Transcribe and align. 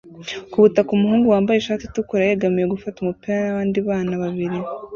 Ku 0.51 0.57
butaka 0.63 0.89
umuhungu 0.93 1.27
wambaye 1.33 1.57
ishati 1.59 1.83
itukura 1.85 2.23
yegamiye 2.29 2.65
gufata 2.73 2.97
umupira 2.99 3.35
nabandi 3.43 3.77
bana 3.87 4.13
babiri 4.23 4.57